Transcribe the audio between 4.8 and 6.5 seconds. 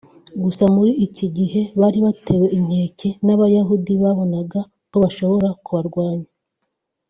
ko bashobora kubarwanya